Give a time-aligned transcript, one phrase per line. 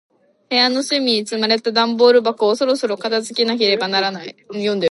[0.49, 4.35] 部屋の隅に積まれた段ボール箱を、そろそろ片付けなければならない。